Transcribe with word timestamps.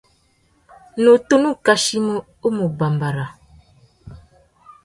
Nnú 0.95 1.13
tunu 1.27 1.49
kachimú 1.65 2.15
u 2.45 2.47
mù 2.57 2.65
bàmbàra. 2.77 3.25